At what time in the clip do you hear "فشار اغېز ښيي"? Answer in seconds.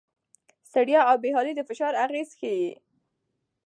1.69-2.69